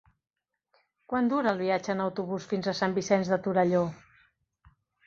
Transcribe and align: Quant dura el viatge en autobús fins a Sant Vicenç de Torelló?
Quant 1.13 1.29
dura 1.33 1.53
el 1.53 1.61
viatge 1.65 1.93
en 1.97 2.03
autobús 2.09 2.49
fins 2.55 2.71
a 2.73 2.77
Sant 2.81 2.99
Vicenç 2.99 3.35
de 3.35 3.43
Torelló? 3.49 3.89